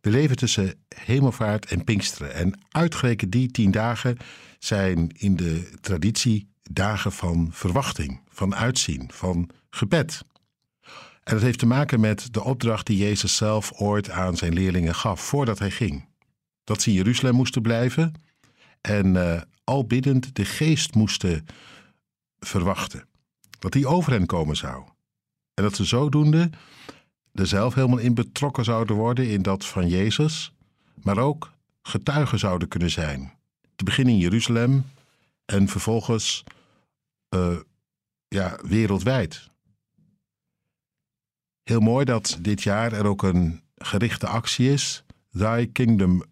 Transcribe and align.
We 0.00 0.10
leven 0.10 0.36
tussen 0.36 0.74
hemelvaart 0.88 1.66
en 1.66 1.84
Pinksteren. 1.84 2.34
En 2.34 2.60
uitgerekend 2.70 3.32
die 3.32 3.50
tien 3.50 3.70
dagen 3.70 4.16
zijn 4.58 5.08
in 5.18 5.36
de 5.36 5.70
traditie 5.80 6.48
dagen 6.62 7.12
van 7.12 7.48
verwachting, 7.52 8.20
van 8.28 8.54
uitzien, 8.54 9.10
van 9.12 9.50
gebed. 9.70 10.24
En 11.22 11.34
dat 11.34 11.40
heeft 11.40 11.58
te 11.58 11.66
maken 11.66 12.00
met 12.00 12.34
de 12.34 12.44
opdracht 12.44 12.86
die 12.86 12.96
Jezus 12.96 13.36
zelf 13.36 13.72
ooit 13.72 14.10
aan 14.10 14.36
zijn 14.36 14.52
leerlingen 14.52 14.94
gaf 14.94 15.20
voordat 15.20 15.58
hij 15.58 15.70
ging. 15.70 16.08
Dat 16.64 16.82
ze 16.82 16.88
in 16.88 16.96
Jeruzalem 16.96 17.34
moesten 17.34 17.62
blijven 17.62 18.12
en 18.80 19.14
uh, 19.14 19.40
al 19.64 19.86
biddend 19.86 20.34
de 20.34 20.44
geest 20.44 20.94
moesten 20.94 21.46
verwachten. 22.38 23.08
Dat 23.58 23.72
die 23.72 23.86
over 23.86 24.12
hen 24.12 24.26
komen 24.26 24.56
zou. 24.56 24.84
En 25.54 25.62
dat 25.62 25.76
ze 25.76 25.84
zodoende 25.84 26.50
er 27.32 27.46
zelf 27.46 27.74
helemaal 27.74 27.98
in 27.98 28.14
betrokken 28.14 28.64
zouden 28.64 28.96
worden 28.96 29.28
in 29.28 29.42
dat 29.42 29.66
van 29.66 29.88
Jezus, 29.88 30.52
maar 31.02 31.18
ook 31.18 31.52
getuigen 31.82 32.38
zouden 32.38 32.68
kunnen 32.68 32.90
zijn. 32.90 33.32
Te 33.76 33.84
beginnen 33.84 34.14
in 34.14 34.20
Jeruzalem 34.20 34.84
en 35.44 35.68
vervolgens 35.68 36.44
uh, 37.34 37.56
ja, 38.28 38.58
wereldwijd. 38.62 39.50
Heel 41.62 41.80
mooi 41.80 42.04
dat 42.04 42.38
dit 42.40 42.62
jaar 42.62 42.92
er 42.92 43.06
ook 43.06 43.22
een 43.22 43.62
gerichte 43.76 44.26
actie 44.26 44.72
is. 44.72 45.04
Thy 45.32 45.66
Kingdom 45.72 46.22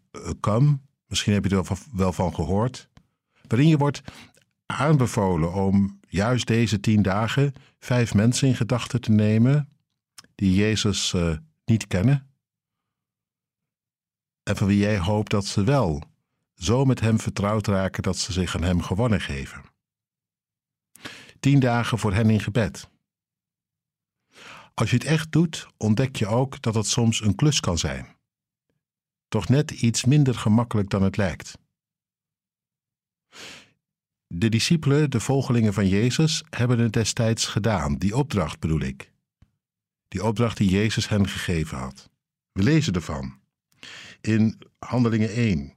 Come. 0.41 0.79
Misschien 1.07 1.33
heb 1.33 1.45
je 1.45 1.57
er 1.57 1.79
wel 1.93 2.13
van 2.13 2.35
gehoord. 2.35 2.89
Waarin 3.47 3.69
je 3.69 3.77
wordt 3.77 4.03
aanbevolen 4.67 5.53
om 5.53 6.01
juist 6.09 6.47
deze 6.47 6.81
tien 6.81 7.03
dagen 7.03 7.55
vijf 7.79 8.15
mensen 8.15 8.49
in 8.49 8.55
gedachten 8.55 9.01
te 9.01 9.11
nemen 9.11 9.69
die 10.39 10.55
Jezus 10.55 11.13
uh, 11.13 11.37
niet 11.65 11.87
kennen. 11.87 12.31
En 14.43 14.57
van 14.57 14.67
wie 14.67 14.79
jij 14.79 14.99
hoopt 14.99 15.31
dat 15.31 15.47
ze 15.47 15.65
wel 15.65 16.03
zo 16.55 16.85
met 16.85 17.01
Hem 17.01 17.21
vertrouwd 17.21 17.67
raken 17.67 18.03
dat 18.03 18.17
ze 18.17 18.33
zich 18.33 18.55
aan 18.55 18.63
Hem 18.63 18.83
gewonnen 18.83 19.21
geven. 19.21 19.63
Tien 21.41 21.61
dagen 21.61 21.99
voor 21.99 22.13
hen 22.13 22.31
in 22.31 22.41
gebed. 22.41 22.91
Als 24.75 24.91
je 24.91 24.97
het 24.97 25.05
echt 25.05 25.33
doet, 25.33 25.67
ontdek 25.77 26.17
je 26.17 26.27
ook 26.27 26.63
dat 26.63 26.75
het 26.75 26.87
soms 26.87 27.21
een 27.21 27.35
klus 27.35 27.61
kan 27.61 27.79
zijn. 27.79 28.17
Toch 29.29 29.49
net 29.49 29.71
iets 29.71 30.05
minder 30.05 30.35
gemakkelijk 30.35 30.91
dan 30.91 31.03
het 31.03 31.17
lijkt. 31.17 31.59
De 34.27 34.49
discipelen, 34.49 35.11
de 35.11 35.21
volgelingen 35.21 35.75
van 35.75 35.89
Jezus, 35.89 36.43
hebben 36.51 36.79
het 36.79 36.93
destijds 36.93 37.47
gedaan, 37.47 37.97
die 37.97 38.17
opdracht 38.17 38.61
bedoel 38.61 38.81
ik. 38.81 39.13
Die 40.09 40.25
opdracht 40.25 40.57
die 40.57 40.71
Jezus 40.71 41.09
hen 41.09 41.29
gegeven 41.29 41.79
had. 41.79 42.11
We 42.53 42.63
lezen 42.63 42.93
ervan 42.93 43.41
in 44.21 44.59
Handelingen 44.79 45.31
1, 45.31 45.75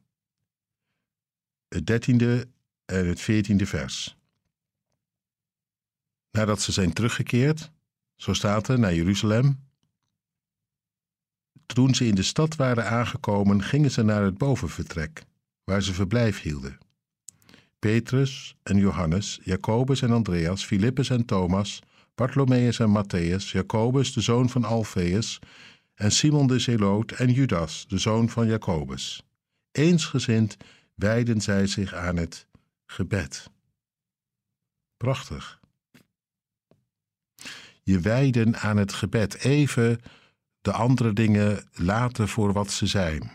het 1.68 1.88
dertiende 1.88 2.48
en 2.86 3.08
het 3.08 3.22
veertiende 3.22 3.66
vers. 3.66 4.18
Nadat 6.32 6.62
ze 6.62 6.72
zijn 6.72 6.94
teruggekeerd, 6.94 7.72
zo 8.16 8.34
staat 8.34 8.68
er, 8.68 8.80
naar 8.80 8.94
Jeruzalem. 8.94 9.70
Toen 11.66 11.96
ze 11.96 12.06
in 12.06 12.16
de 12.16 12.24
stad 12.24 12.56
waren 12.56 12.90
aangekomen, 12.90 13.64
gingen 13.64 13.92
ze 13.92 14.04
naar 14.04 14.24
het 14.24 14.38
bovenvertrek, 14.38 15.24
waar 15.64 15.82
ze 15.82 15.94
verblijf 15.94 16.42
hielden. 16.42 16.78
Petrus 17.80 18.56
en 18.64 18.78
Johannes, 18.78 19.40
Jacobus 19.44 20.02
en 20.02 20.12
Andreas, 20.12 20.66
Filippus 20.66 21.10
en 21.10 21.26
Thomas, 21.26 21.82
Bartholomeus 22.16 22.80
en 22.80 22.90
Matthäus, 22.98 23.52
Jacobus, 23.52 24.14
de 24.14 24.22
zoon 24.22 24.50
van 24.50 24.64
Alfeus, 24.64 25.40
en 25.94 26.12
Simon 26.12 26.48
de 26.48 26.60
Zeloot 26.60 27.12
en 27.12 27.32
Judas, 27.32 27.86
de 27.88 27.98
zoon 27.98 28.30
van 28.30 28.48
Jacobus. 28.48 29.24
Eensgezind 29.72 30.58
wijden 30.96 31.42
zij 31.42 31.68
zich 31.68 31.94
aan 31.94 32.18
het 32.18 32.48
gebed. 32.86 33.50
Prachtig 34.98 35.62
je 37.84 38.00
wijden 38.00 38.58
aan 38.58 38.78
het 38.78 38.94
gebed. 38.94 39.44
Even 39.44 40.02
de 40.62 40.72
andere 40.72 41.14
dingen 41.14 41.70
laten 41.74 42.28
voor 42.28 42.54
wat 42.54 42.72
ze 42.72 42.88
zijn. 42.88 43.32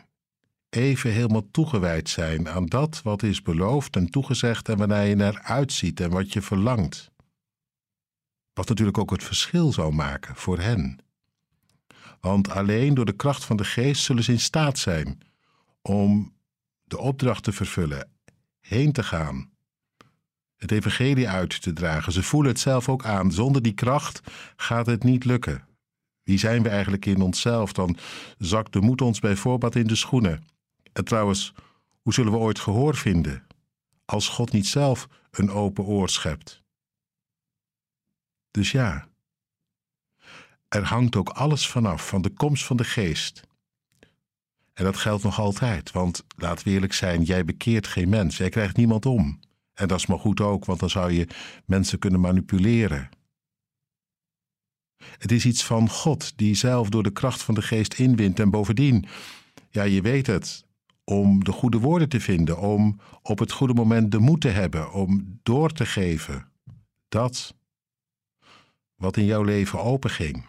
Even 0.69 1.11
helemaal 1.11 1.51
toegewijd 1.51 2.09
zijn 2.09 2.49
aan 2.49 2.67
dat 2.67 3.01
wat 3.03 3.23
is 3.23 3.43
beloofd 3.43 3.97
en 3.97 4.11
toegezegd 4.11 4.69
en 4.69 4.77
waarnaar 4.77 5.07
je 5.07 5.15
naar 5.15 5.41
uitziet 5.43 6.01
en 6.01 6.11
wat 6.11 6.33
je 6.33 6.43
verlangt. 6.43 7.11
Wat 8.57 8.69
natuurlijk 8.69 8.99
ook 8.99 9.11
het 9.11 9.25
verschil 9.25 9.73
zou 9.73 9.93
maken 9.93 10.37
voor 10.37 10.59
hen. 10.59 10.99
Want 12.21 12.51
alleen 12.51 12.95
door 12.95 13.05
de 13.05 13.17
kracht 13.17 13.45
van 13.45 13.57
de 13.57 13.65
geest 13.65 14.03
zullen 14.03 14.25
ze 14.25 14.33
in 14.33 14.41
staat 14.41 14.79
zijn 14.79 15.19
om 15.83 16.35
de 16.85 16.99
opdracht 16.99 17.43
te 17.43 17.53
vervullen, 17.53 18.11
heen 18.61 18.93
te 18.93 19.03
gaan, 19.03 19.51
het 20.57 20.71
evangelie 20.71 21.29
uit 21.29 21.63
te 21.63 21.73
dragen. 21.73 22.13
Ze 22.13 22.23
voelen 22.23 22.51
het 22.51 22.61
zelf 22.61 22.89
ook 22.89 23.05
aan. 23.05 23.33
Zonder 23.33 23.63
die 23.63 23.75
kracht 23.75 24.21
gaat 24.57 24.87
het 24.87 25.03
niet 25.05 25.25
lukken. 25.25 25.67
Wie 26.23 26.39
zijn 26.39 26.63
we 26.63 26.69
eigenlijk 26.69 27.07
in 27.07 27.21
onszelf? 27.21 27.73
Dan 27.73 27.97
zakt 28.39 28.73
de 28.73 28.81
moed 28.81 29.01
ons 29.01 29.19
bijvoorbeeld 29.19 29.75
in 29.75 29.87
de 29.87 29.97
schoenen. 29.97 30.45
En 30.93 31.05
trouwens, 31.05 31.53
hoe 32.03 32.13
zullen 32.13 32.33
we 32.33 32.39
ooit 32.39 32.59
gehoor 32.59 32.97
vinden 32.97 33.47
als 34.05 34.29
God 34.29 34.53
niet 34.53 34.67
zelf 34.67 35.09
een 35.31 35.51
open 35.51 35.85
oor 35.85 36.09
schept? 36.09 36.65
Dus 38.57 38.71
ja, 38.71 39.09
er 40.69 40.85
hangt 40.85 41.17
ook 41.17 41.29
alles 41.29 41.69
vanaf 41.69 42.09
van 42.09 42.23
de 42.23 42.31
komst 42.31 42.65
van 42.65 42.77
de 42.77 42.85
geest. 42.85 43.43
En 44.73 44.85
dat 44.85 44.97
geldt 44.97 45.23
nog 45.23 45.39
altijd, 45.39 45.93
want 45.93 46.25
laat 46.37 46.65
eerlijk 46.65 46.93
zijn, 46.93 47.23
jij 47.23 47.45
bekeert 47.45 47.87
geen 47.87 48.09
mens, 48.09 48.37
jij 48.37 48.49
krijgt 48.49 48.77
niemand 48.77 49.07
om. 49.07 49.41
En 49.75 49.89
dat 49.89 49.99
is 49.99 50.07
maar 50.07 50.19
goed 50.19 50.41
ook, 50.41 50.65
want 50.65 50.81
dan 50.81 50.91
zou 50.91 51.13
je 51.13 51.29
mensen 51.65 51.99
kunnen 51.99 52.21
manipuleren. 52.21 53.09
Het 54.97 55.33
is 55.33 55.47
iets 55.47 55.65
van 55.65 55.89
God 55.89 56.39
die 56.39 56.55
zelf 56.55 56.89
door 56.89 57.03
de 57.03 57.13
kracht 57.13 57.43
van 57.43 57.55
de 57.55 57.63
geest 57.63 57.95
inwint. 57.95 58.41
En 58.41 58.51
bovendien, 58.51 59.07
ja, 59.71 59.83
je 59.83 60.01
weet 60.01 60.27
het, 60.27 60.67
om 61.05 61.45
de 61.45 61.53
goede 61.53 61.79
woorden 61.79 62.09
te 62.09 62.21
vinden, 62.21 62.59
om 62.59 63.01
op 63.23 63.39
het 63.39 63.53
goede 63.53 63.75
moment 63.75 64.11
de 64.11 64.19
moed 64.19 64.41
te 64.41 64.49
hebben, 64.49 64.93
om 64.93 65.41
door 65.43 65.73
te 65.73 65.87
geven 65.87 66.51
dat 67.09 67.56
wat 68.97 69.17
in 69.17 69.25
jouw 69.25 69.43
leven 69.43 69.83
openging. 69.83 70.47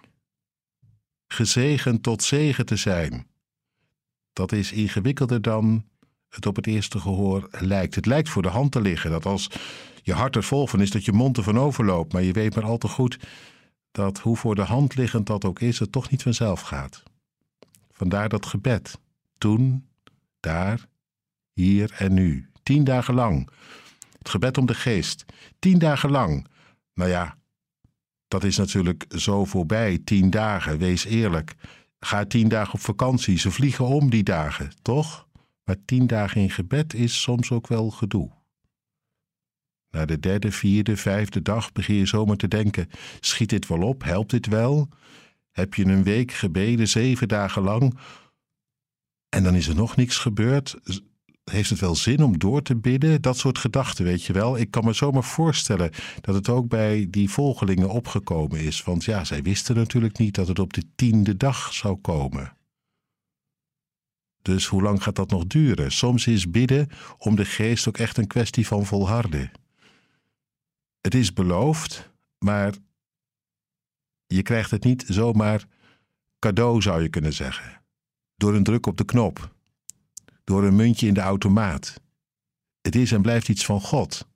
Gezegend 1.28 2.04
tot 2.04 2.24
zegen 2.24 2.66
te 2.66 2.76
zijn. 2.76 3.28
Dat 4.34 4.52
is 4.52 4.72
ingewikkelder 4.72 5.42
dan 5.42 5.86
het 6.30 6.46
op 6.46 6.56
het 6.56 6.68
eerste 6.68 7.00
gehoor 7.00 7.48
lijkt. 7.52 7.96
Het 7.96 8.06
lijkt 8.06 8.30
voor 8.30 8.42
de 8.42 8.48
hand 8.48 8.72
te 8.72 8.82
liggen 8.82 9.12
dat 9.12 9.26
als 9.26 9.50
je 10.04 10.14
hart 10.14 10.36
er 10.36 10.44
vol 10.44 10.68
van 10.68 10.82
is, 10.82 10.92
dat 10.92 11.06
je 11.06 11.12
mond 11.12 11.38
ervan 11.38 11.60
overloopt. 11.60 12.14
Maar 12.14 12.24
je 12.24 12.32
weet 12.32 12.56
maar 12.56 12.64
al 12.64 12.78
te 12.78 12.88
goed 12.88 13.20
dat 13.92 14.20
hoe 14.20 14.38
voor 14.38 14.56
de 14.56 14.62
hand 14.62 14.96
liggend 14.96 15.28
dat 15.28 15.46
ook 15.46 15.60
is, 15.60 15.80
het 15.80 15.92
toch 15.92 16.10
niet 16.10 16.24
vanzelf 16.24 16.62
gaat. 16.62 17.04
Vandaar 17.92 18.30
dat 18.30 18.46
gebed. 18.46 19.00
Toen, 19.38 19.88
daar, 20.40 20.88
hier 21.54 21.92
en 21.92 22.14
nu. 22.14 22.50
Tien 22.64 22.84
dagen 22.84 23.14
lang. 23.14 23.50
Het 24.18 24.30
gebed 24.30 24.58
om 24.58 24.66
de 24.66 24.74
geest. 24.74 25.26
Tien 25.60 25.80
dagen 25.80 26.12
lang. 26.12 26.48
Nou 26.94 27.10
ja, 27.10 27.37
dat 28.28 28.44
is 28.44 28.58
natuurlijk 28.58 29.06
zo 29.16 29.46
voorbij. 29.46 30.00
Tien 30.04 30.30
dagen, 30.30 30.78
wees 30.78 31.06
eerlijk. 31.06 31.56
Ga 32.00 32.26
tien 32.26 32.48
dagen 32.48 32.74
op 32.74 32.80
vakantie. 32.80 33.38
Ze 33.38 33.52
vliegen 33.52 33.86
om 33.86 34.10
die 34.10 34.24
dagen, 34.24 34.72
toch? 34.82 35.28
Maar 35.64 35.78
tien 35.86 36.08
dagen 36.08 36.42
in 36.42 36.50
gebed 36.50 36.94
is 36.94 37.22
soms 37.22 37.52
ook 37.52 37.68
wel 37.68 37.90
gedoe. 37.90 38.32
Na 39.90 40.06
de 40.06 40.20
derde, 40.20 40.52
vierde, 40.52 40.98
vijfde 40.98 41.42
dag 41.42 41.72
begin 41.72 41.96
je 41.96 42.06
zomaar 42.06 42.38
te 42.38 42.48
denken: 42.48 42.90
schiet 43.20 43.50
dit 43.50 43.68
wel 43.68 43.82
op? 43.82 44.04
Helpt 44.04 44.32
dit 44.32 44.48
wel? 44.48 44.90
Heb 45.52 45.74
je 45.74 45.86
een 45.86 46.04
week 46.04 46.32
gebeden, 46.32 46.88
zeven 46.88 47.28
dagen 47.28 47.62
lang, 47.62 47.98
en 49.30 49.44
dan 49.44 49.56
is 49.56 49.68
er 49.68 49.76
nog 49.76 49.96
niks 49.96 50.18
gebeurd? 50.18 50.76
Heeft 51.52 51.70
het 51.70 51.80
wel 51.80 51.96
zin 51.96 52.24
om 52.24 52.40
door 52.40 52.62
te 52.62 52.76
bidden? 52.76 53.22
Dat 53.22 53.38
soort 53.38 53.58
gedachten, 53.58 54.06
weet 54.06 54.24
je 54.24 54.34
wel. 54.34 54.58
Ik 54.58 54.72
kan 54.72 54.86
me 54.86 54.94
zomaar 54.94 55.24
voorstellen 55.24 55.92
dat 56.22 56.36
het 56.36 56.50
ook 56.50 56.68
bij 56.68 57.08
die 57.10 57.30
volgelingen 57.30 57.90
opgekomen 57.90 58.60
is. 58.60 58.84
Want 58.84 59.04
ja, 59.04 59.24
zij 59.24 59.42
wisten 59.42 59.76
natuurlijk 59.76 60.18
niet 60.18 60.36
dat 60.36 60.48
het 60.48 60.60
op 60.60 60.74
de 60.74 60.84
tiende 60.96 61.38
dag 61.38 61.74
zou 61.74 61.96
komen. 61.96 62.58
Dus 64.42 64.66
hoe 64.66 64.82
lang 64.82 65.04
gaat 65.04 65.16
dat 65.16 65.30
nog 65.30 65.48
duren? 65.48 65.92
Soms 65.92 66.28
is 66.28 66.50
bidden 66.50 66.90
om 67.18 67.36
de 67.36 67.46
geest 67.46 67.88
ook 67.88 67.98
echt 67.98 68.18
een 68.18 68.28
kwestie 68.28 68.68
van 68.68 68.86
volharden. 68.86 69.52
Het 71.02 71.16
is 71.16 71.34
beloofd, 71.34 72.10
maar 72.38 72.74
je 74.28 74.42
krijgt 74.42 74.72
het 74.72 74.84
niet 74.84 75.06
zomaar 75.08 75.66
cadeau, 76.40 76.82
zou 76.82 77.02
je 77.02 77.10
kunnen 77.10 77.34
zeggen. 77.34 77.82
Door 78.36 78.56
een 78.56 78.64
druk 78.64 78.86
op 78.86 78.98
de 78.98 79.06
knop, 79.06 79.56
door 80.48 80.64
een 80.64 80.76
muntje 80.76 81.08
in 81.08 81.14
de 81.14 81.20
automaat. 81.20 82.02
Het 82.82 82.96
is 82.96 83.12
en 83.12 83.22
blijft 83.22 83.50
iets 83.50 83.66
van 83.66 83.82
God. 83.82 84.28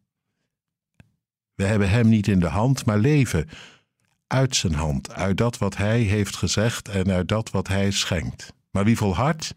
We 1.54 1.64
hebben 1.64 1.90
Hem 1.90 2.10
niet 2.10 2.28
in 2.28 2.40
de 2.40 2.48
hand, 2.48 2.86
maar 2.86 2.98
leven 2.98 3.50
uit 4.28 4.56
zijn 4.56 4.74
hand, 4.74 5.12
uit 5.12 5.38
dat 5.38 5.58
wat 5.58 5.78
Hij 5.78 6.02
heeft 6.02 6.36
gezegd 6.36 6.88
en 6.88 7.12
uit 7.12 7.28
dat 7.28 7.50
wat 7.50 7.68
Hij 7.68 7.92
schenkt. 7.92 8.54
Maar 8.72 8.84
wie 8.84 8.98
volhardt, 8.98 9.56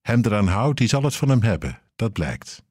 hem 0.00 0.20
eraan 0.24 0.46
houdt, 0.46 0.78
die 0.78 0.88
zal 0.88 1.02
het 1.02 1.16
van 1.16 1.28
hem 1.28 1.42
hebben. 1.42 1.80
Dat 1.96 2.12
blijkt. 2.12 2.62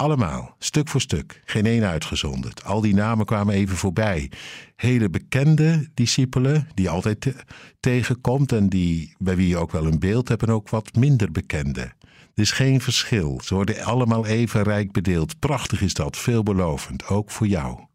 Allemaal, 0.00 0.54
stuk 0.58 0.88
voor 0.88 1.00
stuk, 1.00 1.42
geen 1.44 1.66
één 1.66 1.84
uitgezonderd. 1.84 2.64
Al 2.64 2.80
die 2.80 2.94
namen 2.94 3.26
kwamen 3.26 3.54
even 3.54 3.76
voorbij. 3.76 4.30
Hele 4.76 5.10
bekende 5.10 5.88
discipelen, 5.94 6.68
die 6.74 6.88
altijd 6.88 7.34
tegenkomt 7.80 8.52
en 8.52 8.68
die, 8.68 9.14
bij 9.18 9.36
wie 9.36 9.48
je 9.48 9.56
ook 9.56 9.72
wel 9.72 9.86
een 9.86 9.98
beeld 9.98 10.28
hebt, 10.28 10.42
en 10.42 10.48
ook 10.48 10.68
wat 10.68 10.94
minder 10.94 11.32
bekende. 11.32 11.80
Er 11.80 12.42
is 12.42 12.50
geen 12.50 12.80
verschil. 12.80 13.40
Ze 13.44 13.54
worden 13.54 13.84
allemaal 13.84 14.26
even 14.26 14.62
rijk 14.62 14.92
bedeeld. 14.92 15.38
Prachtig 15.38 15.80
is 15.80 15.94
dat, 15.94 16.16
veelbelovend, 16.16 17.06
ook 17.06 17.30
voor 17.30 17.46
jou 17.46 17.86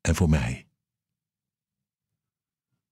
en 0.00 0.14
voor 0.14 0.28
mij. 0.28 0.69